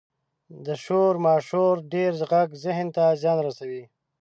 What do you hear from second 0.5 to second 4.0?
•د شور ماشور ډېر ږغ ذهن ته زیان رسوي.